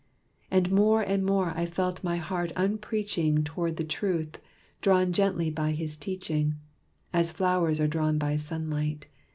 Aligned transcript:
And 0.49 0.71
more 0.71 1.03
and 1.03 1.23
more 1.23 1.51
I 1.55 1.67
felt 1.67 2.03
my 2.03 2.17
heart 2.17 2.51
upreaching 2.55 3.43
Toward 3.45 3.77
the 3.77 3.83
truth, 3.83 4.39
drawn 4.81 5.13
gently 5.13 5.51
by 5.51 5.73
his 5.73 5.95
teaching, 5.95 6.55
As 7.13 7.29
flowers 7.29 7.79
are 7.79 7.85
drawn 7.87 8.17
by 8.17 8.35
sunlight. 8.37 9.05